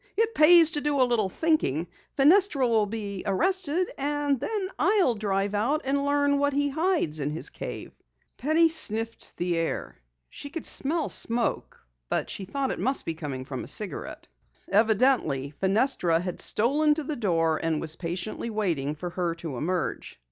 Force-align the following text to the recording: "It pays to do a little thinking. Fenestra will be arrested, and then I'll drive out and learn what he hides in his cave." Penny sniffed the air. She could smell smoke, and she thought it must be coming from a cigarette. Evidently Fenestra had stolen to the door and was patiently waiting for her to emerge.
"It 0.17 0.33
pays 0.33 0.71
to 0.71 0.81
do 0.81 0.99
a 0.99 1.05
little 1.05 1.29
thinking. 1.29 1.85
Fenestra 2.17 2.67
will 2.67 2.87
be 2.87 3.21
arrested, 3.23 3.91
and 3.99 4.39
then 4.39 4.69
I'll 4.79 5.13
drive 5.13 5.53
out 5.53 5.81
and 5.83 6.03
learn 6.03 6.39
what 6.39 6.53
he 6.53 6.69
hides 6.69 7.19
in 7.19 7.29
his 7.29 7.51
cave." 7.51 7.93
Penny 8.35 8.67
sniffed 8.67 9.37
the 9.37 9.55
air. 9.55 9.95
She 10.27 10.49
could 10.49 10.65
smell 10.65 11.07
smoke, 11.07 11.81
and 12.09 12.27
she 12.27 12.45
thought 12.45 12.71
it 12.71 12.79
must 12.79 13.05
be 13.05 13.13
coming 13.13 13.45
from 13.45 13.63
a 13.63 13.67
cigarette. 13.67 14.25
Evidently 14.71 15.51
Fenestra 15.61 16.19
had 16.19 16.41
stolen 16.41 16.95
to 16.95 17.03
the 17.03 17.15
door 17.15 17.59
and 17.61 17.79
was 17.79 17.95
patiently 17.95 18.49
waiting 18.49 18.95
for 18.95 19.11
her 19.11 19.35
to 19.35 19.55
emerge. 19.55 20.19